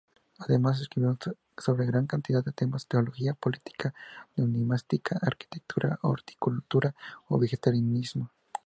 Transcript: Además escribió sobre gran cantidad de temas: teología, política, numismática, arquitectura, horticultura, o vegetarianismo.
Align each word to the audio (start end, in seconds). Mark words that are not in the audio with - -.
Además 0.39 0.81
escribió 0.81 1.15
sobre 1.59 1.85
gran 1.85 2.07
cantidad 2.07 2.43
de 2.43 2.51
temas: 2.51 2.87
teología, 2.87 3.35
política, 3.35 3.93
numismática, 4.35 5.19
arquitectura, 5.21 5.99
horticultura, 6.01 6.95
o 7.27 7.37
vegetarianismo. 7.37 8.31